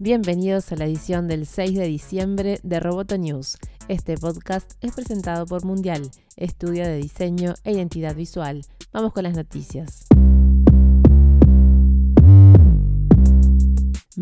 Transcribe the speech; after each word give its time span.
Bienvenidos 0.00 0.70
a 0.70 0.76
la 0.76 0.84
edición 0.84 1.26
del 1.26 1.44
6 1.44 1.74
de 1.76 1.86
diciembre 1.88 2.60
de 2.62 2.78
Roboto 2.78 3.18
News. 3.18 3.58
Este 3.88 4.16
podcast 4.16 4.74
es 4.80 4.94
presentado 4.94 5.44
por 5.44 5.64
Mundial, 5.64 6.08
estudio 6.36 6.84
de 6.84 6.98
diseño 6.98 7.54
e 7.64 7.72
identidad 7.72 8.14
visual. 8.14 8.64
Vamos 8.92 9.12
con 9.12 9.24
las 9.24 9.34
noticias. 9.34 10.06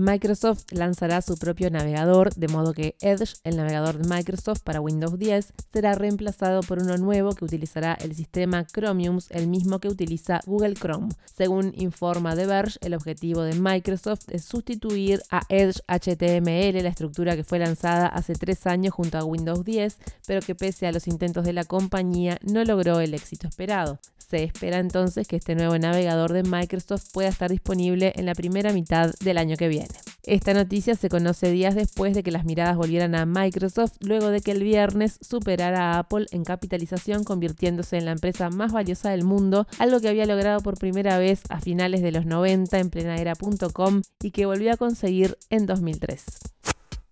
Microsoft 0.06 0.66
lanzará 0.70 1.20
su 1.20 1.36
propio 1.36 1.68
navegador, 1.68 2.32
de 2.34 2.46
modo 2.46 2.72
que 2.72 2.94
Edge, 3.00 3.34
el 3.42 3.56
navegador 3.56 3.98
de 3.98 4.08
Microsoft 4.08 4.60
para 4.62 4.80
Windows 4.80 5.18
10, 5.18 5.52
será 5.72 5.96
reemplazado 5.96 6.60
por 6.60 6.78
uno 6.78 6.96
nuevo 6.96 7.34
que 7.34 7.44
utilizará 7.44 7.94
el 7.94 8.14
sistema 8.14 8.64
Chromium, 8.64 9.18
el 9.30 9.48
mismo 9.48 9.80
que 9.80 9.88
utiliza 9.88 10.42
Google 10.46 10.74
Chrome. 10.74 11.08
Según 11.36 11.72
informa 11.74 12.36
The 12.36 12.46
Verge, 12.46 12.78
el 12.82 12.94
objetivo 12.94 13.42
de 13.42 13.54
Microsoft 13.54 14.28
es 14.28 14.44
sustituir 14.44 15.22
a 15.32 15.42
Edge 15.48 15.80
HTML, 15.88 16.84
la 16.84 16.90
estructura 16.90 17.34
que 17.34 17.42
fue 17.42 17.58
lanzada 17.58 18.06
hace 18.06 18.34
tres 18.34 18.64
años 18.68 18.94
junto 18.94 19.18
a 19.18 19.24
Windows 19.24 19.64
10, 19.64 19.98
pero 20.24 20.40
que 20.40 20.54
pese 20.54 20.86
a 20.86 20.92
los 20.92 21.08
intentos 21.08 21.44
de 21.44 21.52
la 21.52 21.64
compañía 21.64 22.38
no 22.42 22.62
logró 22.62 23.00
el 23.00 23.12
éxito 23.12 23.48
esperado. 23.48 23.98
Se 24.28 24.42
espera 24.42 24.78
entonces 24.78 25.28
que 25.28 25.36
este 25.36 25.54
nuevo 25.54 25.78
navegador 25.78 26.32
de 26.32 26.42
Microsoft 26.42 27.12
pueda 27.12 27.28
estar 27.28 27.48
disponible 27.48 28.12
en 28.16 28.26
la 28.26 28.34
primera 28.34 28.72
mitad 28.72 29.12
del 29.20 29.38
año 29.38 29.56
que 29.56 29.68
viene. 29.68 29.94
Esta 30.24 30.52
noticia 30.52 30.96
se 30.96 31.08
conoce 31.08 31.52
días 31.52 31.76
después 31.76 32.12
de 32.12 32.24
que 32.24 32.32
las 32.32 32.44
miradas 32.44 32.76
volvieran 32.76 33.14
a 33.14 33.24
Microsoft 33.24 33.92
luego 34.00 34.30
de 34.30 34.40
que 34.40 34.50
el 34.50 34.64
viernes 34.64 35.20
superara 35.20 35.92
a 35.92 35.98
Apple 36.00 36.26
en 36.32 36.42
capitalización 36.42 37.22
convirtiéndose 37.22 37.98
en 37.98 38.06
la 38.06 38.12
empresa 38.12 38.50
más 38.50 38.72
valiosa 38.72 39.10
del 39.10 39.22
mundo, 39.22 39.68
algo 39.78 40.00
que 40.00 40.08
había 40.08 40.26
logrado 40.26 40.60
por 40.60 40.76
primera 40.76 41.18
vez 41.18 41.42
a 41.48 41.60
finales 41.60 42.02
de 42.02 42.10
los 42.10 42.26
90 42.26 42.80
en 42.80 42.90
plena 42.90 43.16
era.com 43.16 44.02
y 44.20 44.32
que 44.32 44.46
volvió 44.46 44.72
a 44.72 44.76
conseguir 44.76 45.38
en 45.50 45.66
2003. 45.66 46.24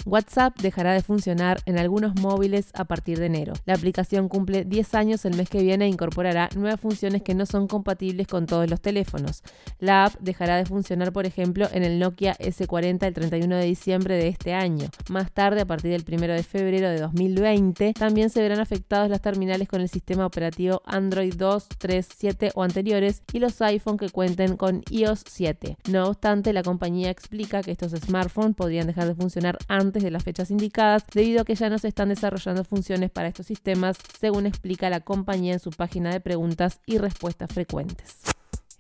WhatsApp 0.07 0.59
dejará 0.61 0.93
de 0.93 1.03
funcionar 1.03 1.61
en 1.67 1.79
algunos 1.79 2.15
móviles 2.21 2.71
a 2.75 2.85
partir 2.85 3.19
de 3.19 3.27
enero. 3.27 3.55
La 3.65 3.75
aplicación 3.75 4.29
cumple 4.29 4.65
10 4.65 4.95
años 4.95 5.25
el 5.25 5.37
mes 5.37 5.49
que 5.49 5.63
viene 5.63 5.87
e 5.87 5.89
incorporará 5.89 6.51
nuevas 6.57 6.81
funciones 6.81 7.23
que 7.23 7.35
no 7.35 7.47
son 7.47 7.69
compatibles 7.69 8.27
con 8.27 8.47
todos 8.47 8.69
los 8.69 8.81
teléfonos. 8.81 9.43
La 9.79 10.05
app 10.05 10.15
dejará 10.21 10.57
de 10.57 10.67
funcionar, 10.67 11.13
por 11.13 11.27
ejemplo, 11.27 11.67
en 11.73 11.85
el 11.85 11.99
Nokia 11.99 12.37
S40 12.37 13.07
el 13.07 13.15
31 13.15 13.57
de 13.57 13.65
diciembre 13.65 14.17
de 14.17 14.29
este 14.29 14.53
año. 14.53 14.89
Más 15.09 15.33
tarde, 15.33 15.63
a 15.63 15.67
partir 15.67 15.91
del 15.91 16.05
1 16.07 16.35
de 16.35 16.43
febrero 16.43 16.89
de 16.91 17.01
2020, 17.01 17.95
también 17.95 18.29
se 18.29 18.43
verán 18.43 18.61
afectados 18.61 19.09
las 19.09 19.23
terminales 19.23 19.69
con 19.69 19.81
el 19.81 19.89
sistema 19.89 20.27
operativo 20.27 20.83
Android 20.85 21.35
2, 21.35 21.69
3, 21.79 22.09
7 22.15 22.51
o 22.55 22.63
anteriores 22.63 23.23
y 23.33 23.39
los 23.39 23.61
iPhone 23.63 23.97
que 23.97 24.11
cuenten 24.11 24.57
con 24.57 24.83
iOS 24.91 25.25
7. 25.27 25.79
No 25.91 26.09
obstante, 26.09 26.53
la 26.53 26.63
compañía 26.63 27.11
explica 27.11 27.63
que 27.63 27.71
estos 27.71 27.93
smartphones 27.93 28.55
podrían 28.55 28.87
dejar 28.87 29.07
de 29.07 29.15
funcionar 29.15 29.59
antes 29.69 29.94
de 30.03 30.11
las 30.11 30.25
fechas 30.25 30.51
indicadas, 30.51 31.05
debido 31.15 31.43
a 31.43 31.45
que 31.45 31.55
ya 31.55 31.71
no 31.71 31.79
se 31.79 31.89
están 31.89 32.09
desarrollando 32.09 32.65
funciones 32.65 33.11
para 33.11 33.29
estos 33.29 33.47
sistemas, 33.47 33.97
según 34.19 34.47
explica 34.47 34.91
la 34.91 35.01
compañía 35.01 35.53
en 35.53 35.61
su 35.61 35.71
página 35.71 36.11
de 36.11 36.21
preguntas 36.21 36.81
y 36.87 36.99
respuestas 36.99 37.53
frecuentes. 37.53 38.24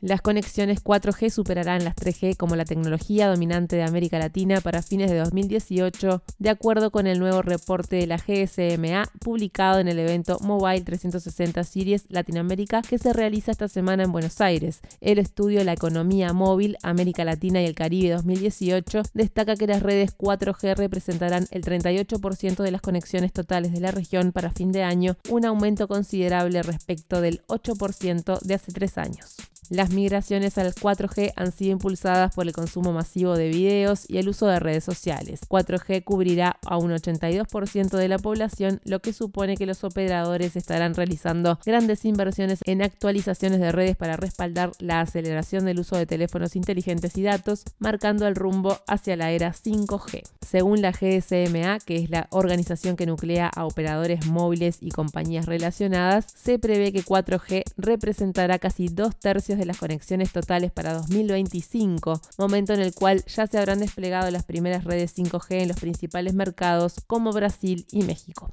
Las 0.05 0.21
conexiones 0.21 0.85
4G 0.85 1.31
superarán 1.31 1.83
las 1.83 1.97
3G 1.97 2.37
como 2.37 2.57
la 2.57 2.67
tecnología 2.67 3.27
dominante 3.27 3.77
de 3.77 3.85
América 3.85 4.19
Latina 4.19 4.61
para 4.61 4.83
fines 4.83 5.11
de 5.11 5.17
2018, 5.17 6.23
de 6.39 6.51
acuerdo 6.51 6.91
con 6.91 7.07
el 7.07 7.19
nuevo 7.19 7.41
reporte 7.41 7.97
de 7.97 8.07
la 8.07 8.19
GSMA 8.19 9.11
publicado 9.21 9.79
en 9.79 9.89
el 9.89 9.99
evento 9.99 10.37
Mobile 10.43 10.83
360 10.83 11.65
Series 11.65 12.05
Latinoamérica 12.11 12.83
que 12.83 12.99
se 12.99 13.15
realiza 13.15 13.51
esta 13.51 13.67
semana 13.67 14.03
en 14.03 14.13
Buenos 14.13 14.43
Aires. 14.43 14.83
El 15.01 15.19
estudio 15.19 15.65
La 15.65 15.73
economía 15.73 16.35
móvil, 16.35 16.77
América 16.83 17.25
Latina 17.25 17.63
y 17.63 17.65
el 17.65 17.75
Caribe 17.75 18.11
2018 18.11 19.05
destaca 19.15 19.57
que 19.57 19.67
las 19.67 19.83
redes 19.83 20.15
4G 20.19 20.77
representarán 20.77 21.47
el 21.51 21.65
38% 21.65 22.63
de 22.63 22.71
las 22.71 22.83
conexiones 22.83 23.33
totales 23.33 23.73
de 23.73 23.81
la 23.81 23.91
región 23.91 24.33
para 24.33 24.53
fin 24.53 24.71
de 24.71 24.83
año, 24.83 25.17
un 25.31 25.47
aumento 25.47 25.89
considerable 25.89 26.63
respecto 26.63 27.23
del 27.23 27.41
8% 27.47 28.39
de 28.43 28.53
hace 28.53 28.71
tres 28.71 28.99
años. 28.99 29.37
Las 29.71 29.91
migraciones 29.91 30.59
al 30.59 30.75
4G 30.75 31.33
han 31.37 31.53
sido 31.53 31.73
impulsadas 31.73 32.35
por 32.35 32.47
el 32.47 32.53
consumo 32.53 32.93
masivo 32.93 33.37
de 33.37 33.49
videos 33.49 34.05
y 34.09 34.19
el 34.19 34.29
uso 34.29 34.47
de 34.47 34.61
redes 34.61 34.85
sociales. 34.85 35.41
4G 35.49 36.05
cubrirá 36.05 36.59
a 36.67 36.77
un 36.77 36.91
82% 36.91 37.97
de 37.97 38.09
la 38.09 38.19
población, 38.19 38.81
lo 38.85 39.01
que 39.01 39.13
supone 39.13 39.57
que 39.57 39.67
los 39.67 39.85
operadores 39.85 40.57
estarán 40.57 40.95
realizando 40.95 41.59
grandes 41.65 42.05
inversiones 42.05 42.61
en 42.67 42.83
actualizaciones 42.83 43.61
de 43.61 43.73
redes 43.73 43.97
para 43.97 44.17
respaldar 44.17 44.73
la 44.79 45.01
aceleración 45.01 45.65
del 45.65 45.81
uso 45.81 45.97
de 45.97 46.07
teléfonos 46.07 46.57
inteligentes 46.57 47.17
y 47.17 47.23
datos, 47.23 47.65
marcando 47.79 48.27
el 48.27 48.35
rumbo 48.35 48.79
hacia 48.87 49.17
la 49.17 49.31
era 49.31 49.53
5G. 49.53 50.23
Según 50.47 50.83
la 50.83 50.93
GSMA, 50.93 51.79
que 51.81 51.97
es 51.97 52.11
la 52.11 52.27
organización 52.31 52.97
que 52.97 53.07
nuclea 53.07 53.49
a 53.49 53.65
operadores 53.65 54.27
móviles 54.27 54.79
y 54.81 54.91
compañías 54.91 55.47
relacionadas, 55.47 56.27
se 56.35 56.59
prevé 56.59 56.93
que 56.93 57.03
4G 57.03 57.63
representará 57.77 58.59
casi 58.59 58.89
dos 58.89 59.17
tercios 59.17 59.54
de 59.59 59.67
las 59.67 59.79
conexiones 59.79 60.33
totales 60.33 60.73
para 60.73 60.95
2025, 60.95 62.21
momento 62.39 62.73
en 62.73 62.81
el 62.81 62.95
cual 62.95 63.25
ya 63.27 63.47
se 63.47 63.59
habrán 63.59 63.81
desplegado 63.81 64.31
las 64.31 64.45
primeras 64.45 64.85
redes 64.85 65.17
5G 65.17 65.63
en 65.63 65.69
los 65.69 65.79
principales 65.79 66.35
mercados 66.35 66.97
como 67.07 67.33
Brasil 67.33 67.87
y 67.91 68.03
México. 68.03 68.49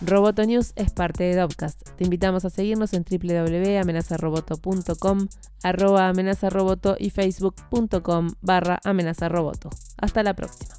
Roboto 0.00 0.44
News 0.44 0.72
es 0.76 0.92
parte 0.92 1.24
de 1.24 1.34
Dopcast. 1.34 1.82
Te 1.96 2.04
invitamos 2.04 2.44
a 2.44 2.50
seguirnos 2.50 2.92
en 2.92 3.04
www.amenazaroboto.com, 3.04 5.26
arroba 5.62 6.08
amenazaroboto 6.08 6.94
y 6.98 7.10
facebook.com 7.10 8.30
barra 8.40 8.78
amenazaroboto. 8.84 9.70
Hasta 9.96 10.22
la 10.22 10.34
próxima. 10.34 10.74